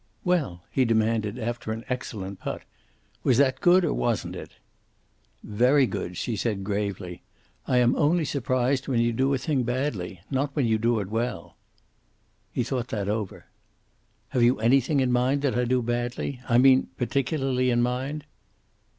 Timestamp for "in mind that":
15.01-15.55